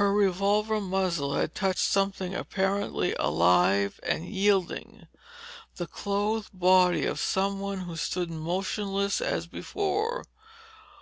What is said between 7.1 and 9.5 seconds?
someone who stood motionless as